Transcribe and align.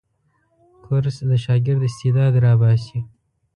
کورس 0.85 1.17
د 1.29 1.31
شاګرد 1.45 1.81
استعداد 1.89 2.33
راباسي. 2.45 2.99